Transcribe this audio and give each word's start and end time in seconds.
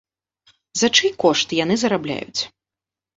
За 0.81 0.87
чый 0.95 1.11
кошт 1.23 1.47
яны 1.63 1.75
зарабляюць? 1.83 2.41